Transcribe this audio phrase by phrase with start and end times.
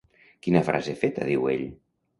[0.47, 1.67] Quina frase feta diu ell?